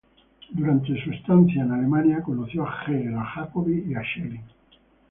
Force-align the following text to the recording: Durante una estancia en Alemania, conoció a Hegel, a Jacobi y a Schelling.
Durante 0.49 0.93
una 0.93 1.15
estancia 1.15 1.61
en 1.61 1.71
Alemania, 1.73 2.23
conoció 2.23 2.65
a 2.65 2.85
Hegel, 2.87 3.13
a 3.13 3.23
Jacobi 3.23 3.83
y 3.87 3.93
a 3.93 4.01
Schelling. 4.01 4.41